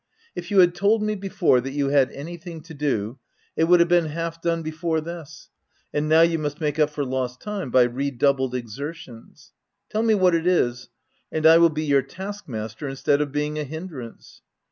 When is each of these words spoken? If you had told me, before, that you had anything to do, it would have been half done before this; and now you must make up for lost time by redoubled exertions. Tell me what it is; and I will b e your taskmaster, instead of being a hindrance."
If 0.35 0.49
you 0.49 0.61
had 0.61 0.73
told 0.73 1.03
me, 1.03 1.13
before, 1.13 1.61
that 1.61 1.73
you 1.73 1.89
had 1.89 2.09
anything 2.11 2.61
to 2.61 2.73
do, 2.73 3.19
it 3.55 3.65
would 3.65 3.79
have 3.79 3.87
been 3.89 4.07
half 4.07 4.41
done 4.41 4.63
before 4.63 4.99
this; 4.99 5.49
and 5.93 6.09
now 6.09 6.21
you 6.21 6.39
must 6.39 6.59
make 6.59 6.79
up 6.79 6.89
for 6.89 7.05
lost 7.05 7.39
time 7.39 7.69
by 7.69 7.83
redoubled 7.83 8.55
exertions. 8.55 9.51
Tell 9.91 10.01
me 10.01 10.15
what 10.15 10.33
it 10.33 10.47
is; 10.47 10.89
and 11.31 11.45
I 11.45 11.59
will 11.59 11.69
b 11.69 11.83
e 11.83 11.85
your 11.85 12.01
taskmaster, 12.01 12.87
instead 12.87 13.21
of 13.21 13.31
being 13.31 13.59
a 13.59 13.63
hindrance." 13.63 14.41